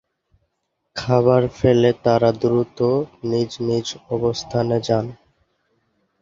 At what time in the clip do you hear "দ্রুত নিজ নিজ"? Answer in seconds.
2.41-3.87